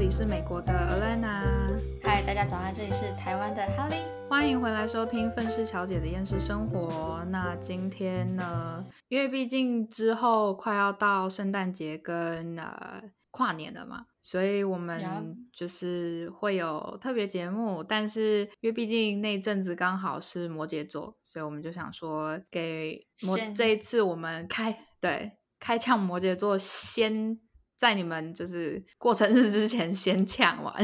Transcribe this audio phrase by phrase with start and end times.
[0.00, 4.00] 里是美国的 Alana，嗨，大家早安，这里是台湾的 Holly，
[4.30, 7.22] 欢迎回来收听愤世小姐的厌世生活。
[7.28, 17.84] 那今天呢，因为毕竟之后快要到圣诞节跟呃跨年了嘛，所以我们就是会有特别节目。
[17.84, 27.38] 但是因为毕竟那阵子刚好是摩羯座，所以我们就想说给摩这一次我们开对开呛摩羯座先。
[27.80, 30.74] 在你们就是过生日之前先抢完，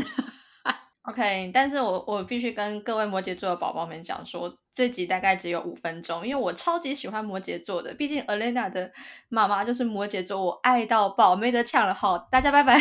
[1.05, 1.51] OK。
[1.53, 8.91] 但是我我必须跟各位摩羯座的宝宝们讲说，这集大概只有五分钟，因为我超级喜欢摩羯座的，毕竟 Alena 的
[9.29, 12.17] 妈妈就是摩羯座，我爱到爆，没得抢了好。
[12.31, 12.79] 大家拜拜。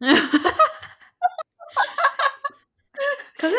[3.38, 3.56] 可是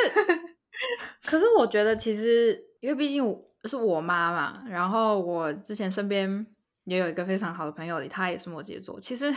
[1.23, 3.23] 可是我觉得其实，因为毕竟
[3.63, 6.45] 是我妈嘛，然后我之前身边
[6.83, 9.33] 也有一个非常好的朋友，他也是摩羯座，其实。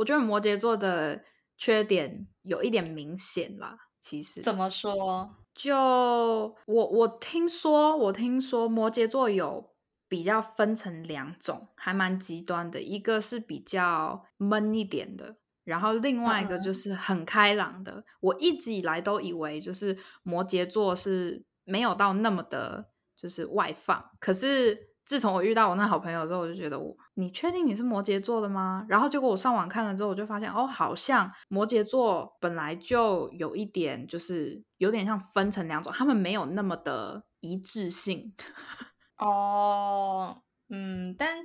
[0.00, 1.22] 我觉得摩羯座的
[1.58, 3.76] 缺点有一点明显啦。
[4.00, 5.36] 其实怎么说？
[5.54, 9.74] 就我我听说，我听说摩羯座有
[10.08, 12.80] 比较分成两种，还蛮极端的。
[12.80, 18.02] 一个是比较闷一点的，然后另外一个就是很开朗的。
[18.20, 24.02] 我一直以来都以为就是摩羯座是没有到那么的，就是外放。
[24.18, 24.89] 可是。
[25.10, 28.86] 自从我遇到我那好朋友之后，我就觉得我，你确定你是摩羯座的吗？
[28.88, 38.32] 然后结果我上网看了之后，我就发现哦，好像摩羯座本来就有一点，就是有点像分成两种，他们没有那么的一致性。
[39.18, 41.38] 哦，嗯，但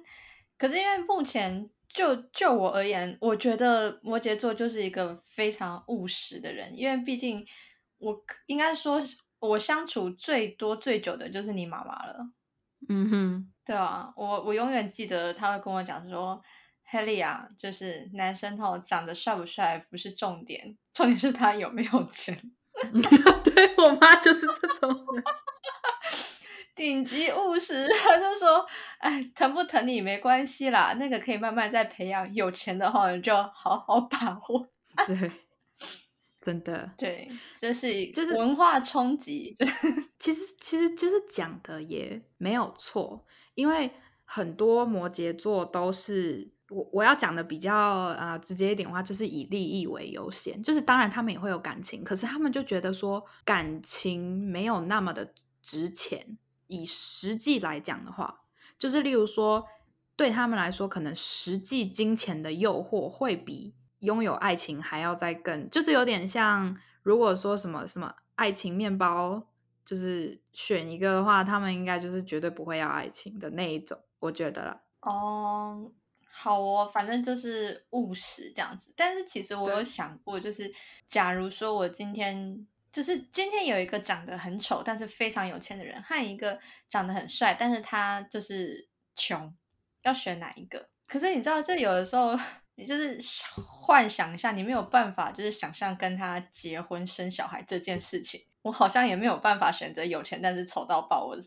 [0.59, 7.43] 可是因为目前就就我而言，我觉得摩羯座就是一个非常务实的人，因为毕竟
[7.97, 9.01] 我应该说，
[9.39, 12.29] 我相处最多最久的就是你妈妈了。
[12.89, 13.51] 嗯哼。
[13.65, 16.39] 对啊，我我永远记得他会跟我讲说
[16.91, 22.37] ，Helly 啊，就是男生吼长得帅不帅不是重点，重点是他有没有钱。
[23.43, 25.05] 对我妈就是这种
[26.75, 27.87] 顶级务实。
[28.03, 28.65] 他就说，
[28.99, 32.31] 哎，疼不疼你没关系啦，那个可以慢慢再培养。
[32.35, 34.67] 有钱的话，你就好好把握。
[35.07, 35.31] 对。
[36.45, 37.27] 真的，对，
[37.59, 39.51] 这是就是文化冲击。
[40.19, 43.25] 其实，其实就是讲的也没有错，
[43.55, 43.89] 因为
[44.25, 50.61] 很多摩羯座都是我我要讲的比较啊直接一点的话，就是以利益为优先。
[50.61, 55.33] 就是当然他们也会有感情，可是他们就觉得说感情没有那么的
[55.63, 56.37] 值钱。
[56.67, 58.41] 以实际来讲的话，
[58.77, 59.65] 就是例如说
[60.15, 63.73] 对他们来说，可能实际金钱的诱惑会比。
[64.05, 69.45] 拥有爱情还要再更，就是有点像，如果说什么什么爱情面包，
[69.85, 74.81] 就是选一个的话，他们应该就是绝对不会要爱情的那一种，我觉得。
[75.01, 75.91] 哦，
[76.29, 78.93] 好哦，反正就是务实这样子。
[78.95, 80.73] 但是其实我有想过，就是
[81.05, 89.55] 假如说我今天就是今天有一个长得很丑但是非常有钱的人，和一个长得很帅但是他就是穷，
[90.03, 90.89] 要选哪一个？
[91.07, 92.35] 可是你知道，这有的时候。
[92.75, 93.17] 你就是
[93.55, 98.41] 幻想一下，你没有办法，就是想象跟他结婚生小孩这件事情。
[98.61, 101.37] 我好像也没有办法选择有钱但是丑到爆，我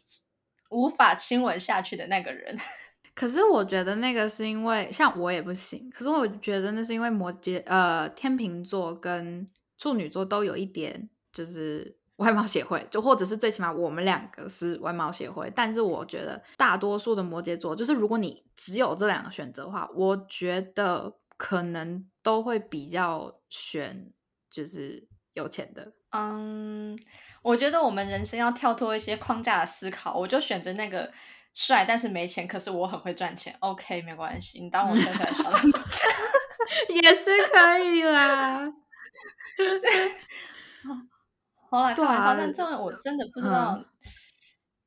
[0.70, 2.56] 无法亲吻下去的那个人。
[3.14, 5.90] 可是我觉得那个是因为，像我也不行。
[5.90, 11.97] 可是我觉得那是因为摩羯、呃天秤座跟处女座都有一点，就是。
[12.18, 24.12] 外貌协会，就或者是最起码我们两个是外貌协会，但是我觉得大多数的摩羯座，就是如果你只有这两个选择的话，我觉得可能都会比较选
[24.50, 25.92] 就是有钱的。
[26.10, 26.98] 嗯，
[27.42, 31.12] 我觉得我们人生要跳脱一些框架的思考，我就选择那个
[31.54, 33.54] 帅但是没钱，可是我很会赚钱。
[33.60, 35.44] OK，没关系，你当我生出来帅
[36.90, 38.72] 也是可以啦。
[41.70, 41.78] 对。
[41.78, 43.82] 好了，开玩笑，但这我真的不知道，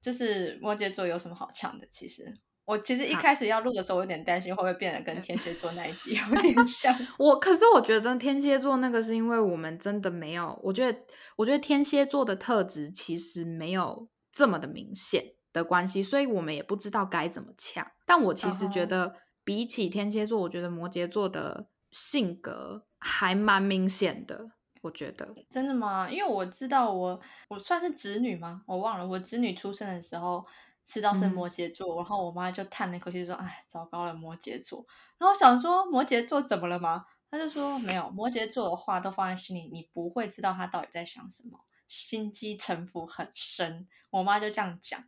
[0.01, 1.85] 就是摩羯座有什么好呛的。
[1.87, 2.33] 其实
[2.65, 6.95] 我其实一开始要录的时候，我有点担心会不会变得跟天蝎座那一集 有点像。
[7.19, 10.99] 我可是我觉得天蝎座那个是因为我们真的没有，我觉得
[11.35, 17.85] 我觉得天蝎座的特质其实没有这么的明显的关系，所以我们也不知道该怎么呛。
[18.05, 24.51] 但我其实觉得比起天蝎座，我觉得摩羯座的性格还蛮明显的。
[24.81, 26.09] 我觉得真的吗？
[26.09, 28.63] 因为我知道我我算是侄女吗？
[28.65, 30.45] 我忘了，我侄女出生的时候
[30.83, 34.85] 知道是摩羯座，然后我妈就叹了一口气说：“哎，糟糕了，摩羯座。”
[35.19, 37.05] 然后我想说摩羯座怎么了吗？
[37.29, 43.87] 她就说没有，摩羯座的话都放在心里，你不会知道他到底在想什么，心机城府很深。
[44.09, 45.01] 我妈就这样讲。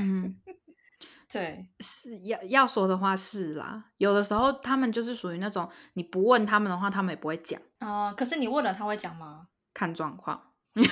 [0.00, 0.40] 嗯，
[1.32, 7.60] 对，是要要说的话是啦，有的时候他们就是属于那种你不问他们的话，他们也不会讲。
[7.78, 9.46] 啊，可是你问了他会讲吗？
[9.74, 10.52] 看状况。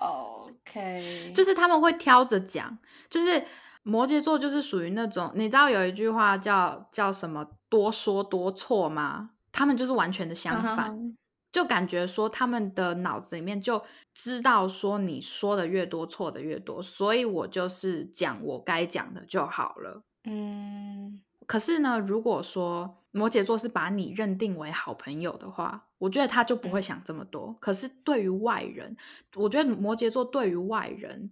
[0.00, 2.76] OK，就是他们会挑着讲，
[3.08, 3.42] 就是
[3.82, 9.30] 摩羯座就是属于那种，你知道有一句话叫叫什么“多说多错”吗？
[9.52, 11.16] 他们就是完全的相反，嗯
[11.54, 13.80] 就感觉说他们的脑子里面就
[14.12, 20.02] 知道说你说的越多错的越多，所以我就是讲我该讲的就好了。
[20.24, 27.56] 嗯，可是呢，如果说摩羯座是把你认定为好朋友的话，我觉得他就不会想这么多。
[27.60, 28.96] 可是对于外人，
[29.36, 31.30] 我觉得摩羯座对于外人，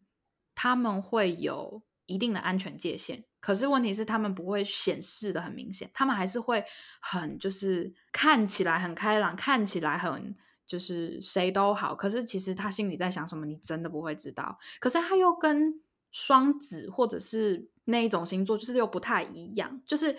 [0.55, 3.25] 他们会有一定的安全界限。
[3.41, 6.65] 可是问题是，他们不会显示的很明显，他们还是会
[7.01, 11.95] 很就是看起来很开朗，看起来很就是谁都好。
[11.95, 14.57] 可是其实他心里在想什么，你真的不会知道。
[14.79, 15.83] 可是他又跟
[16.13, 19.83] 双子或者是那一种星座，就是又不太一样。
[19.85, 20.17] 就是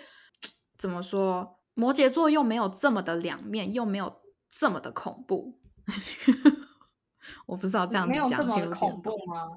[0.76, 4.20] 怎么说，摩羯座又没有这么的两面，又没有
[4.50, 5.58] 这么的恐怖。
[7.46, 9.48] 我不知道这样子没有讲这么恐怖吗？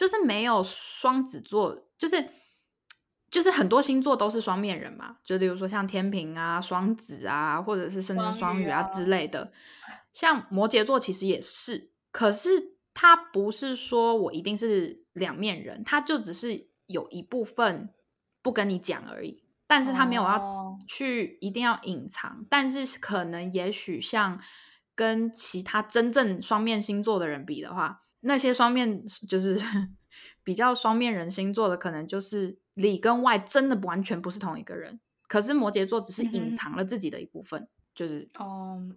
[0.00, 2.26] 就是没有双子座，就是
[3.30, 9.52] 就是很多星座都是双面人嘛，就例如说像天平啊、双子啊，或者是甚至双鱼啊之类的。
[10.10, 17.92] 像摩羯座其实也是，可是他不是说我一定是两面人，他就只是有一部分
[18.40, 24.40] 不跟你讲而已，但是他没有要哦去一定要隐藏，但是可能也许像
[24.94, 29.60] 跟其他真正双面星座的人比的话，那些双面 就是
[30.42, 35.00] 比较双面人星座的，可能就是里跟外真的完全不是同一个人。
[35.28, 38.90] 可是摩羯座只是隐藏了自己的一部分，就是哦，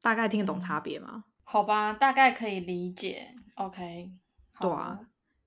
[0.00, 1.24] 大概听得懂嗯差别吗？
[1.42, 3.34] 好吧，大概可以理解。
[3.56, 4.12] OK，
[4.60, 5.00] 对啊，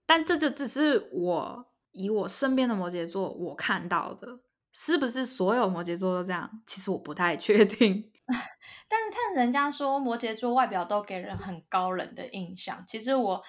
[0.06, 4.39] 但这就只是我以我身边的摩羯座我看到的，
[4.74, 6.62] 是不是所有摩羯座都这样？
[6.68, 8.12] 其实我不太确定。
[8.87, 13.43] 但是看人家说摩羯座外表都给人很高冷的印象，其实我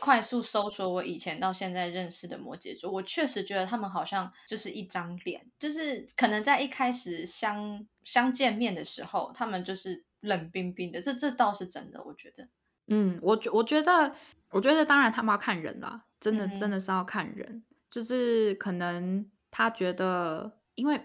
[0.00, 12.48] 快速搜索我以前到现在认识的摩羯座，我确实觉得他们好像就是一张脸，就是可能在一开始相相见面的时候，他们就是冷冰冰的，这这倒是真的，我觉得。
[12.88, 14.14] 嗯，我觉我觉得，
[14.50, 21.00] 我觉得当然他们要看人啦，真的嗯真的是要看人，就是可能他觉得，因为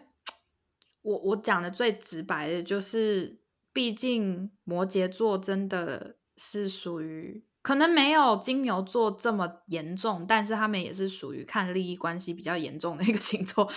[1.09, 3.39] 我我讲的最直白的就是，
[3.73, 13.67] 毕竟摩羯座真的是属于可能没有金牛座这么严重，但是他们也是属于看利益关系比较严重的一个星座。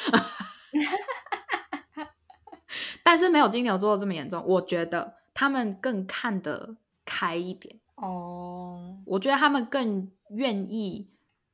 [3.02, 6.76] 但是没有金牛座这么严重，我觉得他们更看得
[7.06, 7.80] 开一点。
[7.94, 11.08] 哦，我觉得他们更愿意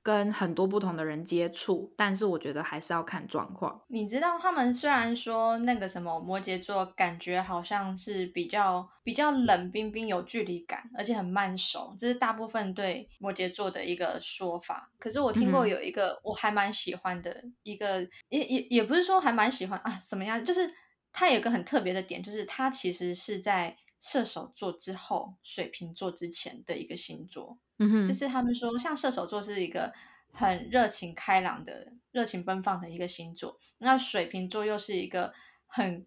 [0.09, 3.79] 跟很多不同的人接触，但是我觉得还是要看状况。
[3.89, 14.91] 你知道他们虽然说那个什么摩羯座，感觉好像是比较比较冷冰冰、有距离感，而且很慢熟，这是大部分对摩羯座的一个说法。
[14.99, 18.01] 可是我听过有一个我还蛮喜欢的一个，
[18.31, 20.43] 也也也不是说还蛮喜欢啊，什么样？
[20.43, 20.67] 就是
[21.13, 27.59] 他有一个很特别的点，就是他其实是在射手座之后，水瓶座之前的一个星座。
[27.79, 29.93] 嗯哼，就是他们说，像射手座是一个
[30.33, 35.33] 很热情开朗的、热情奔放的一个星座，那水瓶座又是一个
[35.67, 36.05] 很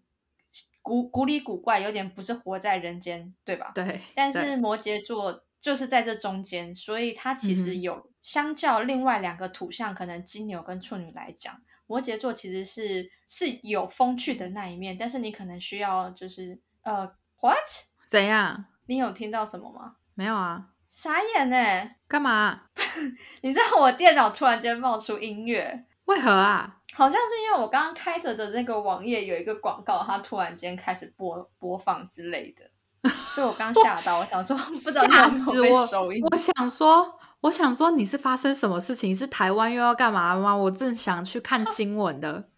[0.82, 3.72] 古古里古怪，有点不是活在人间，对吧？
[3.74, 17.10] 对，但是摩羯座就是在这中间，所以它其实有相较另外两个土象，可能金牛跟处女来讲，摩羯座其实是是有风趣的那一面，但是你可能需要就是呃
[17.42, 17.58] ，what？
[18.08, 18.64] 怎样？
[18.86, 19.96] 你有听到什么吗？
[20.14, 20.68] 没有啊？
[20.88, 21.56] 傻眼呢、
[22.06, 22.60] 干嘛？
[23.42, 26.76] 你知道我电脑突然间冒出音乐，为何啊？
[26.94, 32.70] 好像是因为我刚刚开着的那个网页有一个广告，它突然间开始播播放之类的，
[33.34, 36.22] 所以我刚吓到，我想说 不知道吓你有没有被死我收音。
[36.30, 39.16] 我想说，我想说你是发生什么事情？
[39.16, 40.54] 是台湾又要干嘛吗？
[40.54, 42.50] 我正想去看新闻的。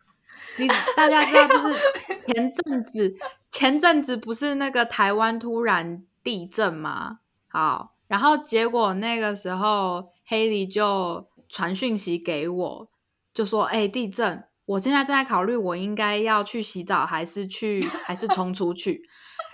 [0.59, 1.79] 你大家知道，就是
[2.26, 3.14] 前阵子，
[3.55, 7.21] 前阵子不是那个台湾突然地震吗？
[7.49, 12.89] 好，然后结果那个时候黑莉就传讯息给我，
[13.33, 14.43] 就说：“哎、地震！
[14.67, 19.01] 我现在正在考虑，我应该要去洗澡，还是去，还是冲出去？”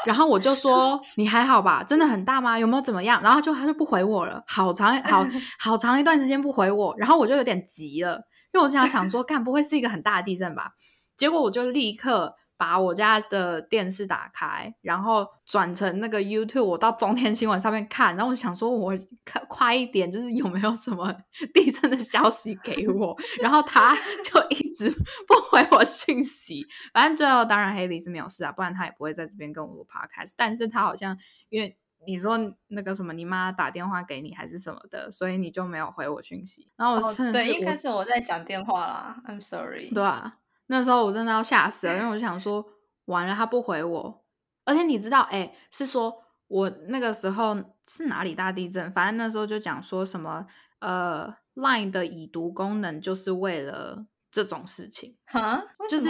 [0.07, 1.85] 然后我就说：“你还好吧？
[1.85, 2.59] 真的很大吗？
[2.59, 5.27] 有没有怎么样？”然后就他就不回我了，好长好
[5.61, 8.15] 好长一段时间不回我，然后我就有点急了，
[8.55, 10.71] 因为我想想说，干不会是一个很大的地震吧？
[11.19, 18.93] 结果我就立刻把我家的电视打开，然后转成那个 YouTube，我到中天新闻上面看，然后我想说，我
[19.25, 21.11] 看快一点，就是有没有什么
[21.55, 23.97] 地震的消息给我，然后他
[24.31, 24.91] 就一直
[25.27, 26.67] 不回我信息。
[26.93, 30.35] 反正最后当然黑里是没有事啊，不然他也不会在这边跟我录 Podcast。
[30.37, 31.17] 但是他好像
[31.49, 32.39] 因为你说
[32.69, 36.69] 那个什么，你妈打电话给你还是什么的，所以你就没有回我讯息。
[36.77, 39.89] 然后我真的对，是一开始我在讲电话啦，I'm sorry。
[39.95, 40.37] 对啊，
[40.71, 42.65] 那时候我真的要吓死了，因为我就想说，
[43.07, 44.25] 完了他不回我，
[44.65, 48.91] 而且你知道，哎，是说我那个时候是哪里大地震？
[48.93, 50.47] 反正那时候就讲说什么，
[50.79, 55.61] 呃，Line 的已读功能就是为了这种事情，哈，
[55.91, 56.09] 就是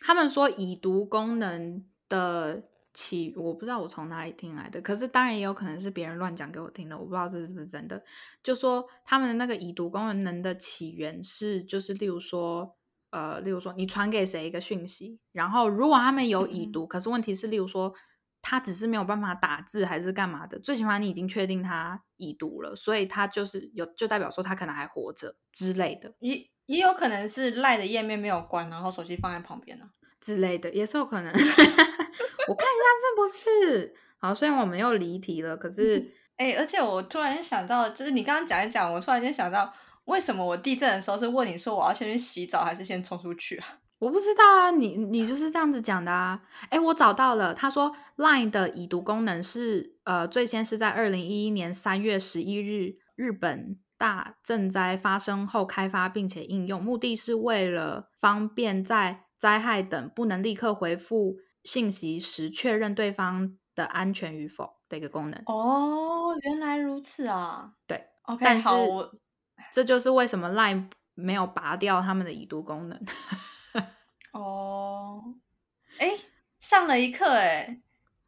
[0.00, 2.62] 他们说已读功能的
[2.94, 8.02] 起，我不知道我从哪里听来的，可是当然也有可能是别人乱讲给我听的，我不知道这是不是真的。
[8.42, 12.74] 就说他们的那个已读功能的起源是，就是例如说，
[13.14, 17.94] 呃，例如说你传给谁一个讯息，然后如果他们有已嗯读，可是问题是，例如说
[18.42, 26.12] 他只是没有办法打字还是干嘛的，最起码你已经确定他已读了，所以他就是有，就代表说他可能还活着之类的。
[26.18, 29.84] 也也有可能是赖的页面没有关，然后手机放在旁边呢、
[30.20, 31.30] 之类的，也是有可能。
[31.32, 39.72] 我看一下是不是好，虽然我们又离题了，可是 哎、而且我突然想到，就是你刚刚讲一讲，我突然间想到，
[40.06, 43.66] 为什么我地震的时候是问你说我要先去洗澡还是先冲出去啊？
[44.00, 46.42] 我不知道啊，你你就是这样子讲的啊。
[46.68, 65.40] 哎，我找到了，他说 Line 的已读功能是呃，最先是在二零一一年三月十一日日本大震灾发生后开发并且应用，目的是为了方便在灾害等不能立刻回复信息时确认对方的安全与否的一个功能。
[65.46, 67.74] 哦，原来如此啊。
[67.86, 69.10] 对，OK，好，我
[69.74, 73.06] 这就是为什么 Line 没有拔掉他们的已读功能。
[74.30, 75.34] 哦，
[75.98, 76.16] 哎，
[76.60, 77.82] 上了一课哎，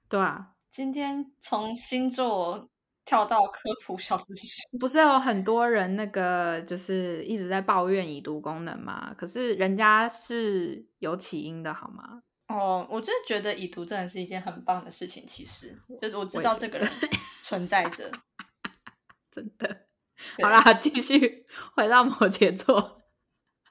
[0.08, 2.68] 对啊，今天从星座
[3.04, 4.62] 跳到科普小知识。
[4.80, 9.14] 不是有很多人那个就是一直在抱怨已读功能嘛？
[9.16, 12.22] 可是人家是有起因的好吗？
[12.48, 15.24] 哦，我真的觉得已读真的是一件很棒的事情。
[15.24, 16.90] 其实，就是我知道这个人
[17.40, 18.10] 存在着。
[19.30, 19.86] 真的。
[20.36, 21.44] 对好啦，继续
[21.74, 23.02] 回到摩羯座。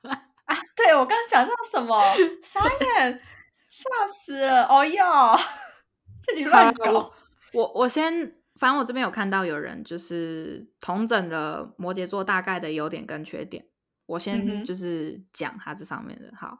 [0.02, 2.00] 啊，对我刚刚讲到什么？
[2.44, 3.22] 傻眼，
[3.68, 4.66] 吓死了！
[4.68, 5.36] 哦哟，
[6.22, 7.14] 这里乱搞我。
[7.54, 8.14] 我我先，
[8.60, 13.66] 反正我这边有看到有人就是同整的摩羯座大概的优点跟缺点，
[14.06, 16.32] 我嗯先就是讲它这上面的。
[16.38, 16.60] 好，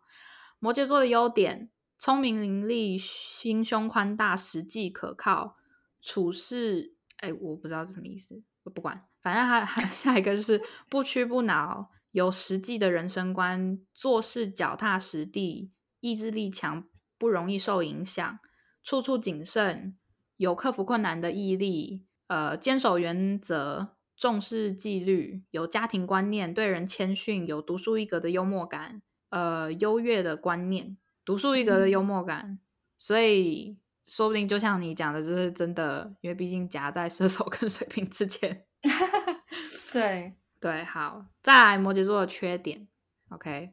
[0.60, 5.58] 摩羯座的优点：聪明伶俐、心胸宽大、实际可靠、
[6.02, 6.96] 处事……
[7.18, 16.86] 哎，我不知道是什么意思，我不管，反正还 还下一个就是不屈不挠，有实际的人生观，做事脚踏实地，意志力强，
[17.18, 18.40] 不容易受影响，
[18.84, 19.96] 处处谨慎，
[20.38, 32.60] 有克服困难的毅力，呃，坚守原则，重视纪律，有家庭观念，对人谦逊，有独树一格的幽默感，呃，优越的观念，独树一格的幽默感，
[32.98, 38.66] 所以说不定就像你讲的，就是真的，因为毕竟夹在射手跟水瓶之间。
[39.92, 42.88] 对，对，好，再来摩羯座的缺点
[43.30, 43.72] ，OK，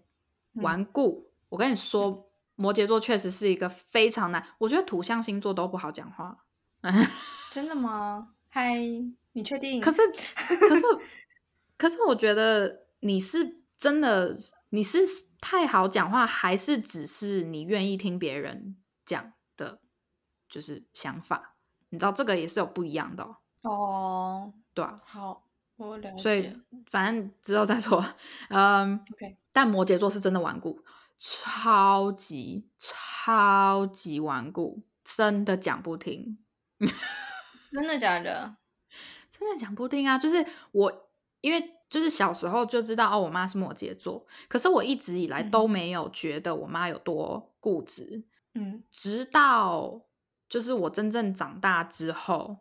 [0.55, 1.31] 嗯顽固。
[1.49, 6.45] 我跟你说，摩羯座确实是一个非常难，我觉得土象星座都不好讲话。
[7.53, 8.35] 真的吗？
[8.49, 8.75] 嗨，
[9.33, 9.81] 你确定？
[9.81, 10.83] 可是，可是，
[11.77, 14.35] 可是，我觉得你是真的，
[14.71, 14.99] 你是
[15.41, 19.81] 太好讲话，还是只是你愿意听别人讲的，
[20.53, 21.55] 就是想法？
[21.89, 25.01] 你知道这个也是有不一样的、哦，哦，对啊。
[25.05, 26.19] 好，我了解。
[26.23, 26.55] 所以
[26.91, 28.05] 反正之后再说。
[28.51, 30.83] 嗯 OK 但摩羯座是真的顽固，
[31.19, 36.39] 超级超级顽固，真的讲不听，
[37.71, 38.57] 真的假的？
[39.31, 40.17] 真的讲不听啊！
[40.19, 50.01] 就是我，因为就是小时候就知道哦，我妈是摩羯座，可是我一直以来嗯都没有觉得我妈有多固执，嗯直到
[50.53, 52.59] 就是我真正长大之后，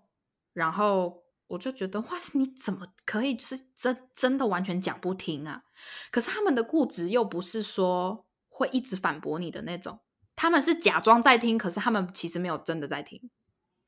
[0.53, 5.63] 然后我就觉得哇，你怎么可以就是真真的完全讲不听啊？
[6.09, 9.99] 可是他们的固执又不是说会一直反驳你的那种，
[10.37, 13.29] 他们是假装在听，可是他们其实没有真的在听。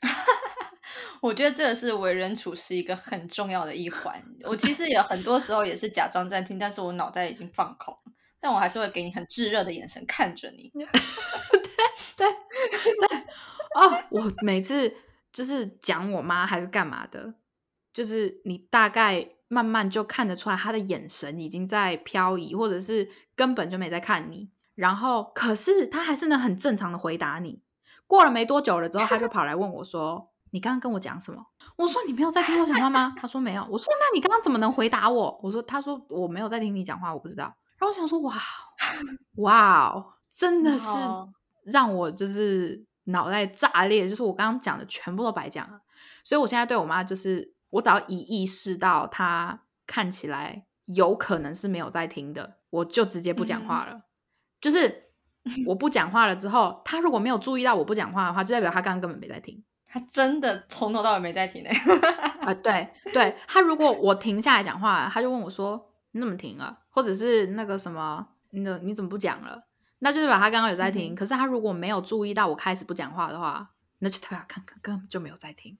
[1.21, 4.21] 我觉得这个是为人处事一个很重要的一环。
[4.41, 7.97] 我其实有很多时候也是假装在听，但是我脑袋已经放空，
[8.41, 10.69] 但我还是会给你很炙热的眼神看着你。
[12.17, 13.17] 对对
[13.75, 14.93] 哦，我每次
[15.31, 17.35] 就是讲我妈还是干嘛的，
[17.93, 24.51] 就是你大概慢慢就看得出来，她的眼神已经在漂移，或者是根本就没在看你。
[24.75, 27.61] 然后可是他还是能很正常的回答你。
[28.07, 31.45] 过了没多久了之后，他就跑来问我说：“你刚刚跟我讲什么？”
[31.77, 37.45] 我说：“你没有在听我讲话吗？”他说：“没有。”我说：“那你刚刚怎么能回答我？”我说：“他说我没有在听你讲话，我不知道。”
[37.77, 38.33] 然后我想说：“哇，
[39.37, 40.87] 哇，真的是
[41.65, 45.81] 让我就是脑袋炸裂，就是我刚刚讲的全部都白讲了。”
[46.23, 54.03] 所以我现在对我妈就是，我只要一意识到她看起来有可能是没有在听的，我就直接不讲话了。
[54.61, 55.09] 就是
[55.67, 59.61] 我不讲话了之后，她如果没有注意到我不讲话的话，就代表她刚刚根本没在听。
[59.85, 61.69] 她真的从头到尾没在听呢。
[62.41, 69.63] 啊，对对，她如果我停下来讲话，她就问我说：“你怎么停了？”或者是那个什么，那你怎么不讲了？
[70.03, 71.15] 那就是把他刚刚有在听。
[71.15, 75.77] 可是他如果没有注意到我开始不讲话的话，那就代表看根本就没有在听。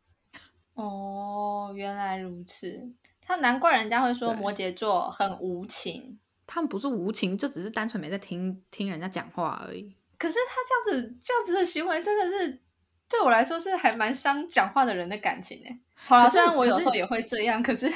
[0.75, 2.89] 哦，原来如此。
[3.22, 6.18] 他难怪人家会说摩羯座很无情。
[6.48, 9.94] 他们不是无情，就只是单纯没在听听人家讲话而已。
[10.18, 12.62] 可是他这样子这样子的行为，真的是
[13.10, 15.80] 对我来说是还蛮伤讲话的人的感情哎。
[15.96, 17.88] 好了，虽然我有时候也会这样，可是，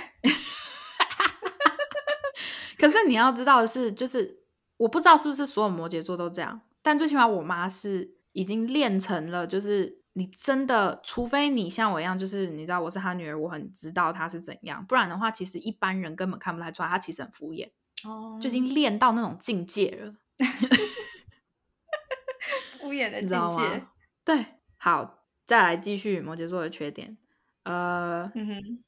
[2.78, 4.44] 可是你要知道的是，就是
[4.78, 9.98] 我不知道是不是所有摩羯座都这样，但最起码我妈是已经练成了，就是。
[10.18, 17.70] 你真的，除非你像我一样，就是你知道我是她女儿，我很知道她是怎样，不然的话，其实一般人根本看不太出来，她其实很敷衍，
[18.04, 20.16] 哦，就已经练到那种境界了，
[22.82, 23.86] 敷衍的境界。
[24.26, 24.44] 对，
[24.78, 27.20] 好，再来继续摩羯座的缺点，
[27.62, 28.32] 呃，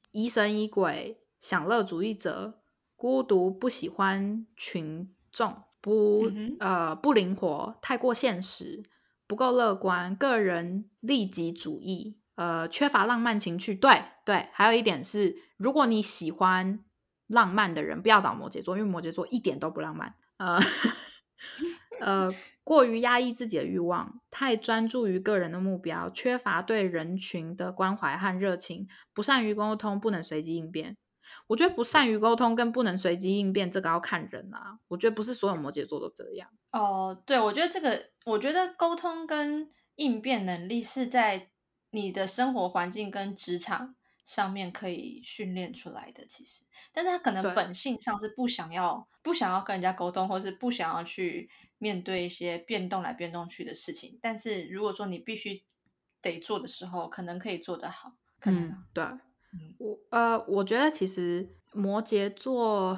[0.10, 2.60] 疑神疑鬼，享乐主义者，
[2.96, 8.84] 孤独，不喜欢群众，不呃不灵活，太过现实。
[9.28, 13.76] 不够乐观，个人利己主义，呃，缺乏浪漫情趣。
[13.76, 16.84] 对对，还有一点是，如果你喜欢
[17.28, 20.16] 浪漫的人，不要找摩羯座，因为摩羯座一点都不浪漫。
[20.38, 20.60] 呃
[22.02, 22.34] 呃，
[22.64, 30.98] 过于压抑自己的欲望，太专注于个人的目标，缺乏对人群的关怀和热情，不善于沟通，不能随机应变。
[31.48, 34.80] 我觉得不善于沟通跟不能随机应变，这个要看人啊。
[34.88, 36.50] 我觉得不是所有摩羯座都这样。
[36.72, 41.50] 哦，对，我觉得这个，我觉得沟通跟应变能力是在
[41.92, 46.26] 你的生活环境跟职场上面可以训练出来的。
[46.26, 54.20] 其实，但是他可能本性上是不想要、不想要跟人家沟通，或是不想要去面对一些变动来变动去的事情。
[54.22, 55.64] 但是如果说你必须
[56.22, 58.14] 得做的时候，可能可以做得好。
[58.44, 59.04] 嗯，对。
[59.78, 62.98] 我呃，我觉得其实摩羯座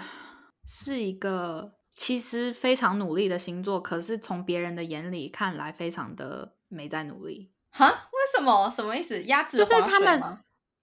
[0.66, 7.52] 是一个其实非常努力的星座，可是从别人的眼里看来，非常的没在努力。
[7.70, 7.88] 哈？
[7.88, 8.70] 为什么？
[8.70, 9.24] 什么意思？
[9.24, 10.22] 鸭子就是他们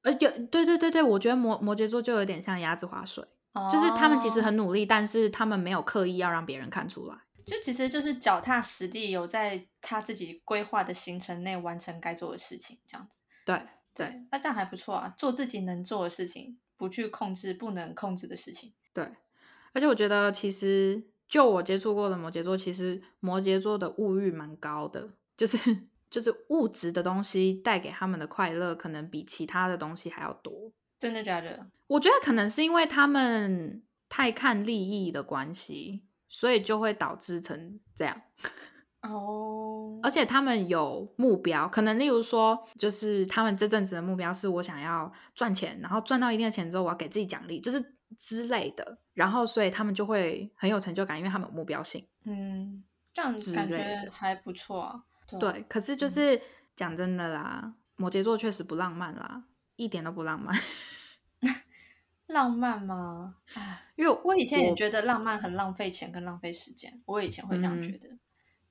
[0.02, 3.24] 呃，有对对对对，我觉得摩摩羯座就有点像鸭子划水，
[3.70, 13.20] 就是他们其实很努力，但是他们没有刻意要让别人看出来，就其实就是脚踏实地，有在他自己规划的行程内完成该做的事情，这样子。
[13.44, 13.60] 对。
[13.98, 18.72] 对，那这样还不错啊，做自己能做的事情，不去控制不能控制的事情。
[18.94, 19.04] 对，
[19.72, 25.58] 而且我觉得其实就我接触过的摩羯座，其实摩羯座的物欲蛮高的，就是
[26.08, 30.72] 就是物质的东西带给他们的快乐，可能比其他的东西还要多。
[31.00, 31.66] 真的假的？
[31.88, 38.22] 我觉得可能是因为他们太看利益的关系，所以就会导致成这样。
[39.02, 48.98] 哦，而且他们有目标，可能例如说，就是他们这阵子的目标是我想要赚钱，然后赚到一定的钱之后，我要给自己奖励，就是之类的。
[49.14, 52.06] 然后，所以他们就会很有成就感，因为他们有目标性。
[52.24, 52.82] 嗯，
[53.12, 55.04] 这样子感觉还不错啊。
[55.38, 56.40] 对，可是就是
[56.74, 59.44] 讲真的啦，摩羯座确实不浪漫啦，
[59.76, 60.54] 一点都不浪漫。
[62.26, 63.36] 浪漫吗？
[63.96, 68.08] 因为我以前也觉得浪漫很浪费钱跟浪费时间，我以前会这样觉得。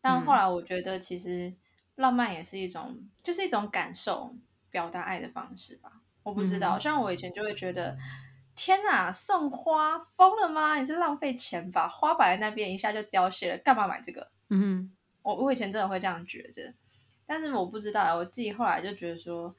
[0.08, 1.54] 但后来我觉得，其实
[1.96, 4.34] 浪漫也是一种，就是一种感受、
[4.70, 5.92] 表达爱的方式吧。
[6.24, 7.98] 我不知道，像我以前就会觉得，
[8.56, 10.78] 天哪，送花疯了吗？
[10.78, 11.88] 你是浪费钱吧？
[11.88, 14.32] 花摆在那边一下就凋谢了，干嘛买这个？
[14.50, 14.92] 嗯，
[15.24, 16.74] 我我以前真的会这样觉得，
[17.26, 19.54] 但是我不知道，我自己后来就觉得说。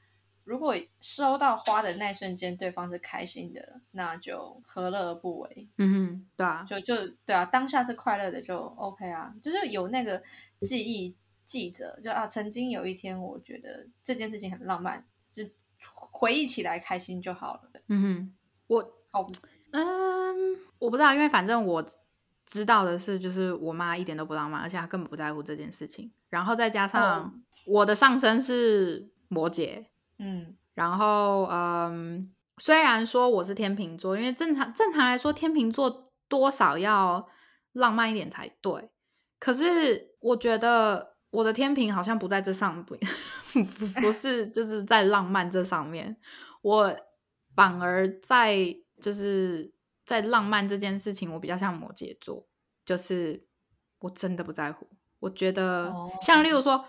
[0.49, 5.69] 如果收到花的那瞬间，对方是开心的，那就何乐而不为？
[5.77, 10.19] 嗯哼，对啊，就就对啊，当下是快乐的，就 OK 啊，就是有那个
[10.59, 15.43] 记忆记着，就啊，曾经有一天，我觉得这件事情很浪漫，就
[15.77, 17.69] 回忆起来开心就好了。
[17.89, 18.35] 嗯哼，
[18.65, 19.27] 我好，
[19.69, 21.85] 嗯，我不知道，因为反正我
[22.47, 26.11] 知道的是，就是我妈一点都不浪漫，而且她根本不在乎这件事情。
[26.29, 29.85] 然后再加上我的上身是摩羯。
[30.19, 37.27] 嗯，然后嗯，虽然说我是天秤座，因为正常正常来说，天秤座多少要
[37.73, 38.89] 浪漫一点才对。
[39.39, 42.95] 可是我觉得我的天平好像不在这上，不
[43.53, 46.17] 不不是 就是在浪漫这上面，
[46.61, 46.95] 我
[47.55, 48.57] 反而在
[49.01, 49.73] 就是
[50.05, 52.45] 在浪漫这件事情，我比较像摩羯座，
[52.85, 53.45] 就是
[53.99, 54.89] 我真的不在乎。
[55.19, 56.85] 我觉得像例如说，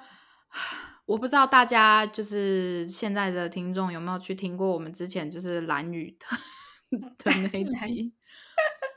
[1.10, 8.14] 我不知道大家就是现在的听众有没有去听过我们之前就是蓝雨的 的那一集，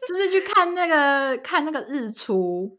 [0.08, 2.78] 就是去看那个看那个日出。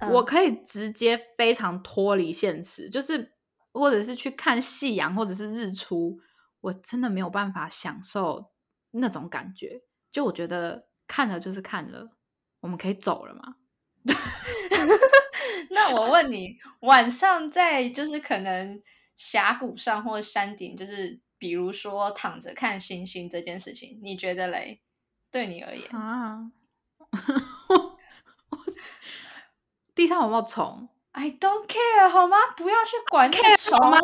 [0.10, 3.34] 我可以直接非常脱离现实，就是
[3.72, 6.18] 或者是去看夕阳，或者是日出，
[6.62, 8.52] 我真的没有办法享受
[8.92, 9.82] 那种感觉。
[10.10, 12.16] 就我觉得看了就是看了，
[12.60, 13.56] 我们可以走了吗？
[15.72, 18.80] 那我问你，晚上在就是可能
[19.16, 24.80] 峡谷上或山顶，就是比如说躺着看星星这件事情，你觉得嘞？
[25.30, 26.50] 对你而言啊？
[29.94, 32.36] 地上有没有虫？I don't care，好吗？
[32.56, 33.98] 不要去管那虫吗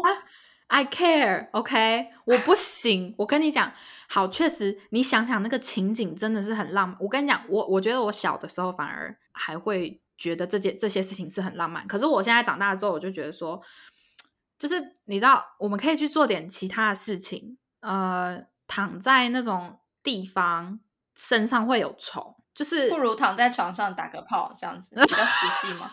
[0.69, 3.15] ？I care，OK， 我不行。
[3.19, 3.73] 我跟你讲，
[4.09, 6.97] 好，确实，你想想那个情景真的是很浪漫。
[7.01, 11.87] 我跟你讲，我我觉得我小的时候反而还会觉得这件这些事情是很浪漫。
[11.87, 13.63] 可是我现在长大之后，我就觉得说，
[14.59, 17.57] 就是你知道，我们可以去做点其他的事情。
[17.81, 20.81] 呃，躺在那种地方，
[21.15, 22.35] 身上会有虫。
[22.55, 25.89] 就是不如躺在床上打个炮这样子 比较实际吗？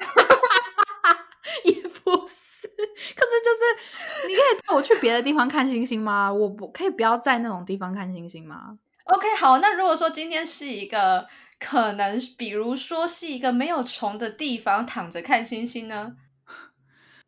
[1.64, 6.32] 也不是，可是就是你可以带我去别的地方看星星吗？
[6.32, 11.28] 我不可以不要在那种地方看星星吗？OK，好，那如果说今天是一个
[11.58, 16.16] 可能，比如说是一个没有虫的地方，躺着看星星呢？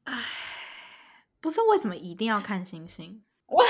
[0.05, 0.25] 唉，
[1.41, 3.25] 不是为什么一定要看星星？
[3.47, 3.65] 我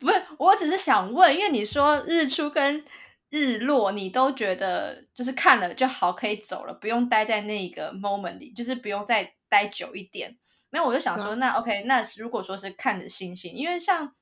[0.00, 2.84] 不是，我只是想问，因为你说日出跟。
[3.32, 10.36] 日落，你都觉得就是看了就好，可以走了，不用待在那个 moment 里，就是不用再待久一点。
[10.70, 14.12] 那我就想说，那 OK，那如果说是看着星星，因为像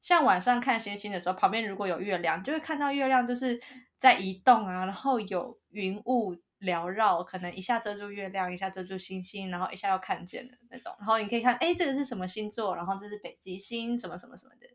[0.00, 3.60] 像晚上看星星的时候，旁边如果有月亮，就会看到月亮就是
[3.98, 10.94] 在移动啊，然后有云雾缭绕，可能一下遮住月亮，一下遮住星星，然后一下又看见了那种。
[10.98, 12.74] 然后你可以看，哎，这个是什么星座？
[12.74, 14.66] 然后这是北极星，什么什么什么的。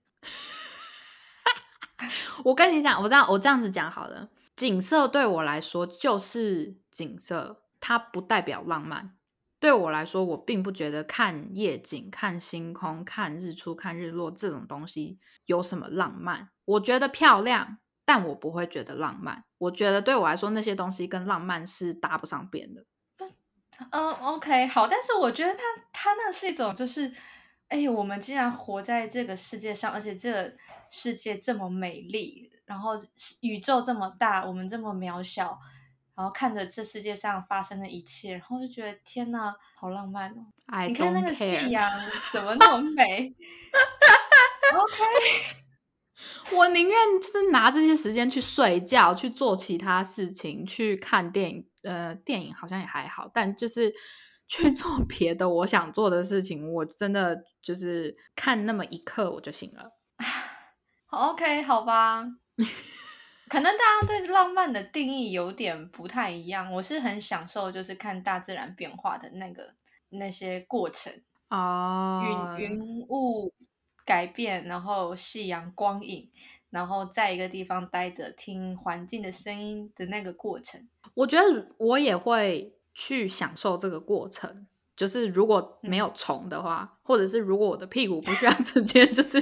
[2.43, 4.29] 我跟你讲，我这样我这样子讲好了。
[4.55, 9.15] 景色对我来说就是景色，它不代表浪漫。
[9.59, 16.49] 对我来说，我并不觉得看夜景、看星空、看日出、看日落这种东西有什么浪漫。
[16.65, 19.43] 我觉得漂亮，但我不会觉得浪漫。
[19.57, 22.85] 我觉得对我来说，那些东西跟浪漫是搭不上边的。
[23.91, 24.87] 嗯，OK，好。
[24.87, 25.61] 但是我觉得它
[25.91, 27.13] 它那是一种就是。
[27.69, 30.53] 哎，我们竟然活在这个世界上，而且这个
[30.91, 32.91] 世界这么美丽，然后
[33.41, 35.57] 宇宙这么大，我们这么渺小，
[36.13, 40.45] 然后看着这世界上发生的一切，然后就觉得天哪，好浪漫哦！
[40.85, 41.89] 你看那个夕阳
[42.31, 43.33] 怎么那么美？
[44.75, 45.62] OK，
[46.55, 51.67] 我宁愿就是拿这些时间去睡觉，去做其他事情，去看电影。
[51.83, 53.93] 呃，电影好像也还好，但就是。
[54.45, 59.89] 去做别的我想做的事情，我真的就是看那么一刻我就醒了。
[61.09, 62.23] OK，好吧，
[63.49, 66.71] 可能大家对浪漫的定义有点不太一样。
[66.73, 69.73] 我是很享受，就是看大自然变化的那个
[70.09, 71.11] 那些过程
[71.47, 73.51] 啊，云云雾
[74.05, 76.29] 改变，然后夕阳光影，
[76.69, 80.87] 然后在一个地方待着听环境的声音的那个过程。
[81.13, 82.75] 我觉得我也会。
[82.95, 89.41] 去享受这个过程，就是如果没有虫的话，或者是如果我的屁股不需要 直接就是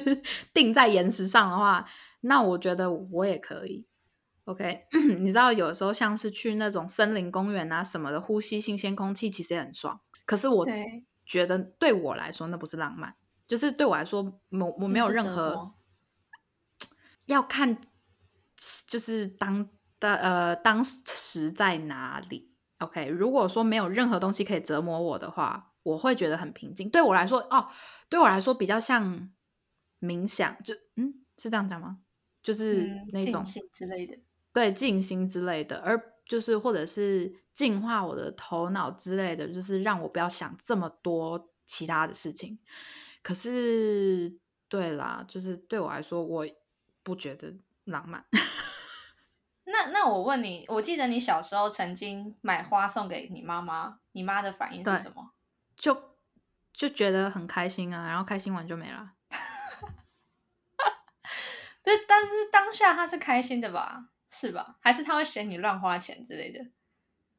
[0.53, 1.85] 定在岩石上的话，
[2.21, 3.85] 那我觉得我也可以。
[4.45, 4.85] OK，
[5.19, 9.99] 你知道有时候像是去那种森林公园啊什么的，呼吸新鲜空气其实也很爽。
[10.25, 10.65] 可是我
[11.25, 13.15] 觉得对我来说那不是浪漫，
[13.51, 15.73] 就是对我来说，我我没有任何
[17.25, 17.77] 要看，
[18.87, 19.67] 就是当
[19.99, 22.49] 的呃当时在哪里。
[22.77, 26.89] OK，如果说没有任何东西可以折磨我的话，我会觉得很平静。
[26.89, 27.67] 对我来说，哦，
[28.07, 29.29] 对我来说比较像
[29.99, 31.99] 冥想，就嗯，是这样讲吗？
[32.41, 34.17] 就是那种之类的，
[34.53, 42.57] 对，静心之类的，而就是或者是净化我的头脑之类的，就是让我不要想这么多其他的事情。
[43.23, 46.45] 可是，对啦，就是对我来说，我
[47.03, 47.53] 不觉得
[47.85, 48.25] 浪漫。
[49.65, 55.31] 那那我问你，我记得你小时候曾经买花送给你妈妈，你妈的反应是什么？
[55.75, 56.15] 就
[56.73, 59.13] 就觉得很开心啊，然后开心完就没了。
[61.83, 64.09] 对，但是当下她是开心的吧？
[64.29, 64.77] 是吧？
[64.81, 66.63] 还是她会嫌你乱花钱之类的？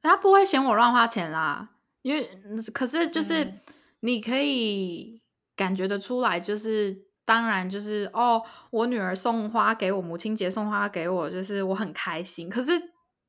[0.00, 2.28] 她不会嫌我乱花钱啦，因为
[2.72, 3.60] 可是就是嗯
[4.00, 5.21] 你可以
[5.56, 12.48] 感觉得出来，就是当然就是哦，我女儿送花给我，母亲节送花给我，就是我很开心。
[12.48, 12.72] 可是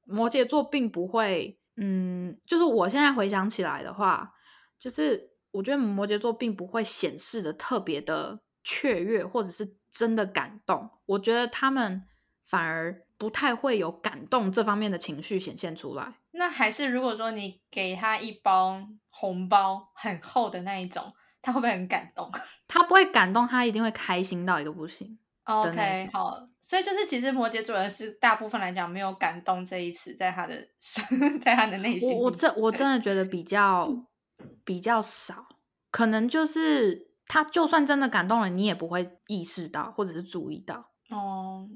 [0.06, 4.34] 摩羯座并不会，嗯，就是我现在回想起来的话，
[4.80, 10.90] 就是我觉得摩羯座并不会显示的特别的雀跃，或者是真的感动。
[11.06, 12.04] 我觉得他们
[12.48, 16.16] 反而不太会有感动这方面的情绪显现出来。
[16.32, 22.32] 那还是如果说你给他一包红包，很厚的那一种，他会不会很感动
[22.67, 25.19] 他不会感动，他一定会开心到一个不行。
[25.45, 30.67] 那？OK，好，所以就是其实摩羯座人是大部分来讲没有感动这一词在他的
[31.41, 33.88] 在他的内心我我真我真的觉得比较
[34.65, 35.45] 比较少，
[35.91, 40.91] 可能就是他就算真的感动了，你也不会意识到或者是注意到。
[41.10, 41.67] 哦，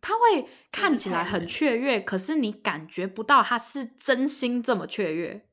[0.00, 5.46] 他会看起来很雀跃，可是你感觉不到他是真心这么雀跃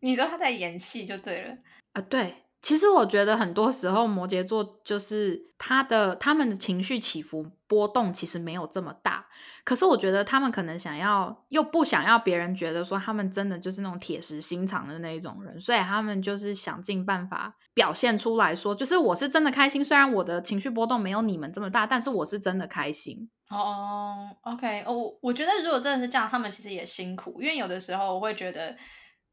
[0.00, 1.58] 你说他在演戏就对了。
[1.92, 9.24] 啊、对，其实我觉得很多时候摩羯座就是他的他们的情绪起伏波动其实没有这么大，
[9.62, 23.30] 可是我觉得他们可能想要又不想要别人觉得说他们真的就是那种铁石心肠的那一种人，所以他们就是想尽办法表现出来说，就是我是真的开心，虽然我的情绪波动没有你们这么大，但是我是真的开心。
[23.48, 28.76] 哦，OK，哦，我我觉得如果真的是这样，他们其实也辛苦，因为有的时候我会觉得，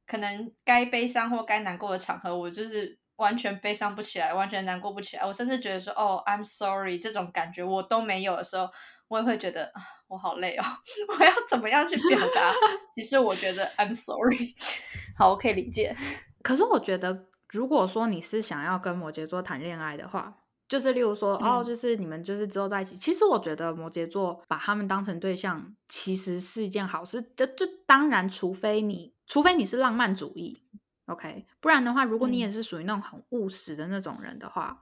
[0.06, 8.69] 可能该悲伤或该难过的场合，我就是完全悲伤不起来，完全难过不起来，我甚至觉得说，哦，I'm sorry 这种感觉我都没有的时候，
[9.08, 10.63] 我也会觉得啊，我好累哦，
[11.19, 12.54] 我要怎么样去表达？
[12.95, 14.56] 其实我觉得 I'm sorry，
[15.17, 15.95] 好，我可以理解。
[16.41, 20.36] 可是我觉得，如果说你是想要跟摩羯座谈恋爱的话，
[20.67, 22.95] 就是例如说，哦，嗯就是你们就是之后在一起。
[22.95, 27.21] 其实我觉得摩羯座把他们当成对象，其实是一件好事。
[27.36, 30.63] 这这当然，除非你，除非你是浪漫主义
[31.13, 34.80] ，OK，不然的话，如果你也嗯是属于那种很务实的那种人的话，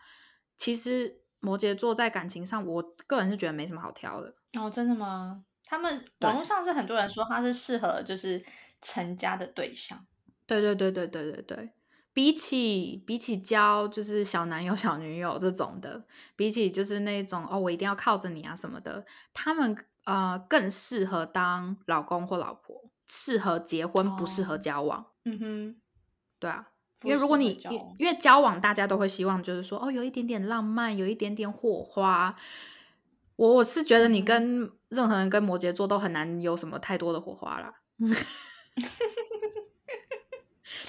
[0.58, 4.34] 其实摩羯座在感情上，我个人是觉得没什么好挑的。
[4.54, 5.44] 哦，真的吗？
[5.64, 8.44] 他们对网络上是很多人说他是适合就是
[8.82, 10.06] 成家的对象。
[10.46, 11.70] 对对对对对对对，
[12.14, 16.04] 比起比起交就是小男友小女友这种的，
[16.36, 25.06] 比起就是那种哦我一定要靠着你啊什么的，他们呃更适合当老公或老婆，适合结婚，不适合哦交往。
[25.24, 25.81] 嗯哼。
[26.42, 26.68] 对啊，
[27.04, 32.36] 因为如果你因交往因为交往，大家都会希望就是说哦有一点点浪漫，有一点点火花。
[33.36, 37.74] 我我是觉得你嗯跟任何人跟摩羯座都很难有什么太多的火花啦。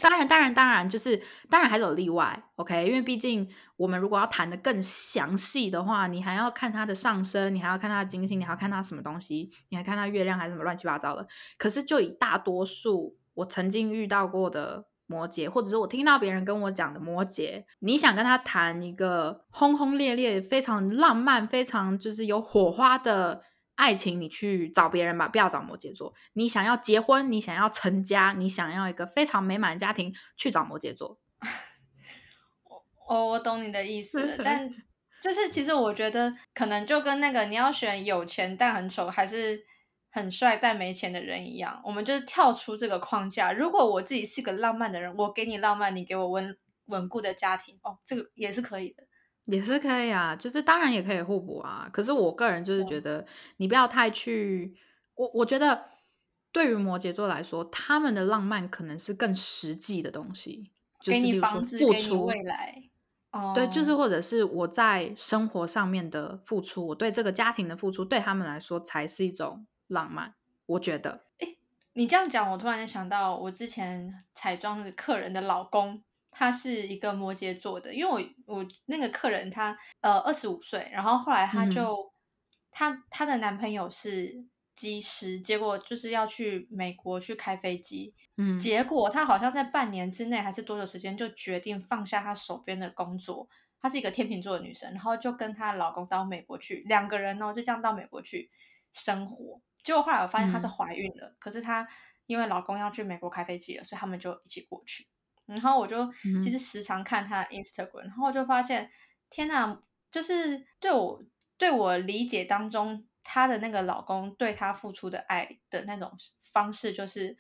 [0.01, 2.87] 当然，当然，当然，就是当然还是有例外，OK？
[2.87, 11.27] 因为毕竟我们如果要谈的更详细的话，你还要看他的上升，你还要看他的金星，你还要看他什么东西，你还看他月亮还是什么乱七八糟的。
[11.57, 23.43] 可是就以大多数我曾经遇到过的摩羯，或者是我听到别人跟我讲的摩羯，你想跟他谈一个轰轰烈烈、非常浪漫、非常就是有火花的
[23.75, 26.15] 爱情，你去找别人吧，不要找摩羯座。
[26.33, 31.19] 你想要结婚，你想要成家，你想要一个非常美满的家庭，去找摩羯座。
[33.09, 34.69] 哦，我懂你的意思了，但
[35.23, 39.61] 就是其实我觉得可能就跟那个你要选有钱但很丑，还是
[40.15, 43.51] 很帅但没钱的人一样，我们就是跳出这个框架。
[43.51, 49.05] 如果我自己是个浪漫的人，我给你浪漫，你给我稳稳固的家庭，哦，这个也是可以的。
[49.47, 51.89] 也是可以啊，就是当然也可以互补啊。
[51.91, 54.77] 可是我个人就是觉得，你不要太去
[55.15, 55.87] 我，我觉得
[56.53, 60.71] 对于摩羯座来说，他们的浪漫可能是更实际的东西，
[61.01, 62.83] 就是例如说房子，给出，未来。
[63.33, 70.35] 哦，对，就是或者是我在生活上面的付出，我对这个家庭的付出，对他们来说才是一种浪漫。
[70.67, 71.49] 我觉得，哎
[71.95, 82.13] 你这样讲，我突然间想到，我之前彩妆的客人的老公，他是一个摩羯座的，因为我我那个客人他呃二十五岁，然后后来他嗯哼就、
[82.71, 84.43] 他他的男朋友是
[84.75, 93.47] 机师，结果就是要去美国去开飞机，嗯，结果她好像在半年之内还是多久时间就决定放下她手边的工作。
[93.79, 98.51] 她是一个天秤座的女生，然后就跟她老公到美国去，两个人哦就这样到美国去
[98.93, 99.61] 生活。
[99.83, 101.87] 结果后来我发现她是嗯怀孕了，可是她
[102.27, 105.07] 因为老公要去美国开飞机了，所以他们就一起过去。
[105.47, 108.91] 然后我就嗯其实时常看她的 Instagram，然后我就发现，
[109.29, 111.25] 天呐，就是对我
[111.59, 117.37] 对我理解当中，她的那个老公对她付出的爱的那种方式，就是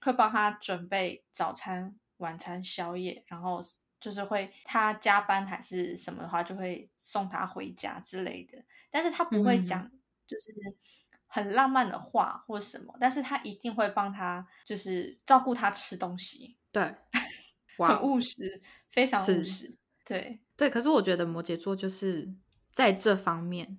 [0.00, 3.60] 会帮她准备早餐、晚餐、宵夜，然后
[4.00, 8.64] 就是会她加班还是什么的话，就会送她回家之类的。
[8.90, 9.90] 但是她不会嗯讲，
[10.26, 10.52] 就是
[11.34, 16.56] 很浪漫的话或什么，但是他一定会帮他，就是照顾他吃东西。
[16.70, 16.94] 对，
[17.76, 19.76] 很务实，非常务实。
[20.04, 22.32] 对对，可是我觉得摩羯座就是
[22.70, 23.78] 在这方面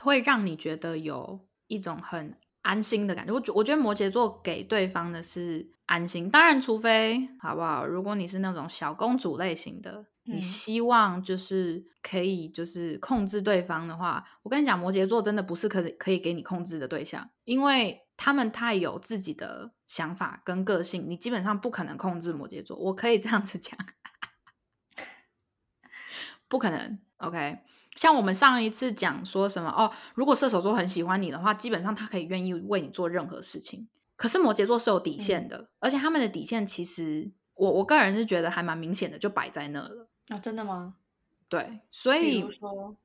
[0.00, 3.32] 会让你觉得有一种很安心的感觉。
[3.34, 7.84] 我觉我觉得摩羯座给对方的是安心，当然除非好不好？
[7.84, 10.06] 如果你是那种小公主类型的。
[10.26, 22.76] 你希望就是可以就是控制对方的话，我跟你讲，摩羯座真的不是可可以给你控制的对象，因为他们太有自己的想法跟个性，你基本上不可能控制摩羯座。
[22.76, 23.78] 我可以这样子讲，
[26.48, 26.98] 不可能。
[27.18, 27.58] OK，
[27.94, 33.88] 像我们上一次讲说什么哦，如果射手座很喜欢你的话，基本上他可以愿意为你做任何事情。
[34.16, 40.08] 可是摩羯座是有底线的，而且他们的底线其实我我个人是觉得还蛮明显的，就摆在那了。
[40.28, 40.96] 啊，真的吗？
[41.48, 42.96] 对，所以说，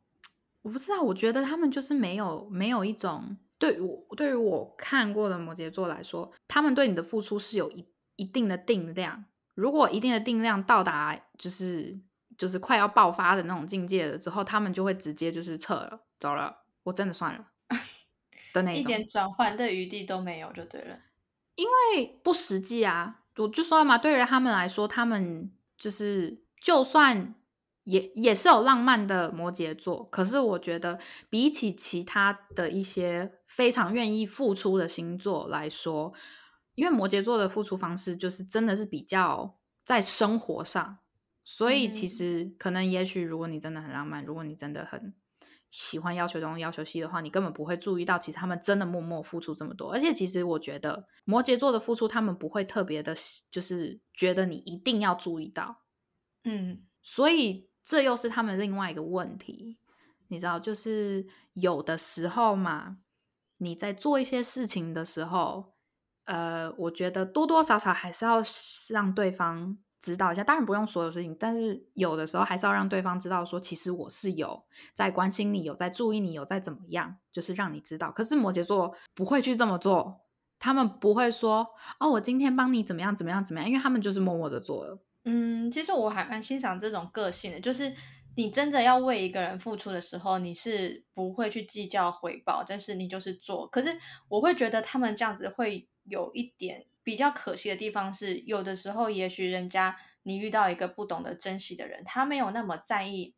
[0.64, 9.26] 我不知道，我觉得他们就是没有没有一种对我对于我看过的摩羯座来说，他们对你的付出是有一一定的定量。
[9.54, 12.00] 如果一定的定量到达，就是
[12.36, 17.46] 就是快要爆发的那种境界了之后，他们就会直接就是撤了，走了，我真的算了
[18.54, 20.98] 的那一点转换的余地都没有，就对了，
[21.54, 23.20] 因为不实际啊。
[23.38, 26.42] 我就说嘛，对于他们来说，他们就是。
[26.62, 27.36] 就算
[27.84, 36.14] 也也是有浪漫的摩羯座，可是我觉得比起其他的一些非常愿意付出的星座来说，
[36.76, 41.00] 因为摩羯座的付出方式就是真的是比较在生活上，
[41.44, 45.16] 所以其实可能也许如果你真的很浪漫，如果你真的很
[45.72, 49.92] 喜欢要求东要求西的话，你根本不会注意到其实他们真的默默付出这么多。
[49.92, 53.16] 而且其实我觉得摩羯座的付出，他们不会特别的，
[53.50, 55.80] 就是觉得你一定要注意到。
[56.44, 59.78] 嗯，所以这又是他们另外一个问题，
[60.28, 62.98] 你知道，就是有的时候嘛，
[63.58, 65.74] 你在做一些事情的时候，
[66.26, 68.42] 呃，我觉得多多少少还是要
[68.90, 70.44] 让对方知道一下。
[70.44, 78.12] 当然不用所有事情，但是有的时候还是要让对方知道，说其实我是有在关心你，有在注意你，有在怎么样，就是让你知道。
[78.12, 80.22] 可是摩羯座不会去这么做，
[80.58, 81.68] 他们不会说
[82.00, 85.00] 哦，我今天帮你怎么样怎么样怎么样，因为他们就是默默的做了。
[85.24, 87.94] 嗯，其实我还蛮欣赏这种个性的，就是
[88.36, 93.68] 你真的要为一个人付出的时候，你是不会去计较回报，但是你就是做。
[93.68, 93.96] 可是
[94.28, 103.36] 我会觉得他们这样子会有一点比较可惜的地方是，有的时候也许人家你遇到一个不懂得珍惜的人，他没有那么在意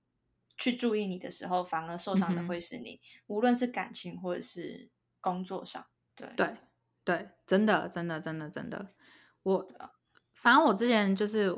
[0.57, 5.85] 去注意你的时候，反而受伤的会是你，无论是感情或者是工作上。
[6.15, 6.55] 对对
[7.03, 8.93] 对，真的真的真的真的，
[9.43, 9.67] 我。
[10.43, 11.49] 反正我之前就是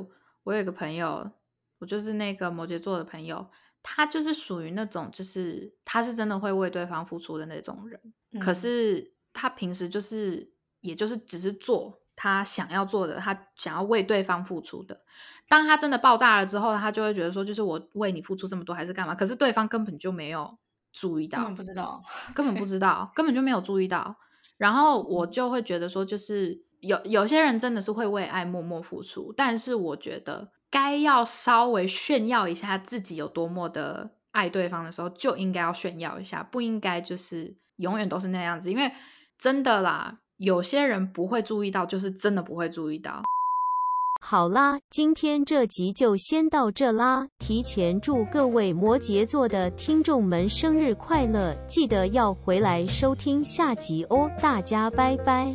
[0.43, 1.32] 我有一个朋友，
[1.80, 3.50] 我就是那个摩羯座的朋友，
[3.82, 8.00] 他就是属于那种就是他是真的会为对方付出的那种人，
[8.39, 15.02] 可是他平时就是也就是只是做他想要做的，他想要为对方付出的。
[15.50, 19.15] 当他真的爆炸了之后，他就会觉得说，就是我为你付出这么多还是干嘛？
[19.15, 20.58] 可是对方根本就没有
[20.93, 22.04] 注意到，根本不知道，
[22.36, 24.15] 根本不 知道，根本就没有注意到。
[24.58, 26.63] 然后我就会觉得说，就是。
[26.86, 38.71] 有有些人真的是会为爱默默付出，但是我觉得该要稍微炫耀一下自己有多么的爱对方的时候，就应该要炫耀一下，不应该就是永远都是那样子。
[38.71, 38.91] 因为
[39.38, 43.21] 真的啦，有些人不会注意到，就是真的不会注意到。
[44.21, 47.28] 好啦，今天这集就先到这啦。
[47.38, 54.32] 提前祝各位摩羯座的听众们生日快乐，记得要回来收听下集哦。
[54.41, 55.54] 大家拜拜。